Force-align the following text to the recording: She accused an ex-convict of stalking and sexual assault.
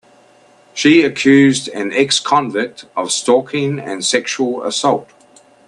She 0.73 1.03
accused 1.03 1.67
an 1.67 1.93
ex-convict 1.93 2.85
of 2.97 3.11
stalking 3.11 3.77
and 3.77 4.03
sexual 4.03 4.63
assault. 4.63 5.07